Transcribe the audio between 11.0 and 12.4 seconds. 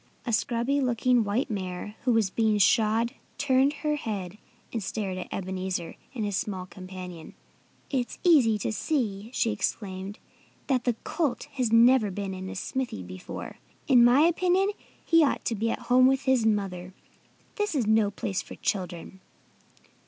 colt has never been